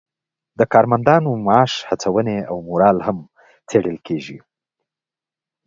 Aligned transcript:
د 0.59 0.61
کارمندانو 0.73 1.31
معاش، 1.45 1.73
هڅونې 1.89 2.37
او 2.49 2.57
مورال 2.67 2.97
هم 3.07 3.17
څیړل 3.69 3.97
کیږي. 4.07 4.37